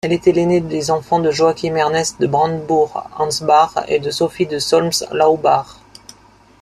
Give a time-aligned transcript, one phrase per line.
[0.03, 5.75] Elle était l'aînée des enfants de Joachim-Ernest de Brandebourg-Ansbach et de Sophie de Solms-Laubach.